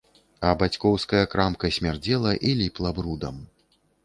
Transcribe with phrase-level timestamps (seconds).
[0.47, 3.37] А бацькоўская крамка смярдзела і ліпла брудам.